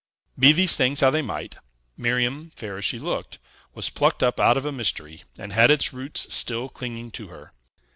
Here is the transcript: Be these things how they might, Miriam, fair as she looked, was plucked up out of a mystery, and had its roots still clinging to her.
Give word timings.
Be 0.39 0.51
these 0.51 0.75
things 0.75 1.01
how 1.01 1.11
they 1.11 1.21
might, 1.21 1.57
Miriam, 1.95 2.49
fair 2.55 2.79
as 2.79 2.85
she 2.85 2.97
looked, 2.97 3.37
was 3.75 3.91
plucked 3.91 4.23
up 4.23 4.39
out 4.39 4.57
of 4.57 4.65
a 4.65 4.71
mystery, 4.71 5.21
and 5.37 5.53
had 5.53 5.69
its 5.69 5.93
roots 5.93 6.33
still 6.33 6.69
clinging 6.69 7.11
to 7.11 7.27
her. 7.27 7.51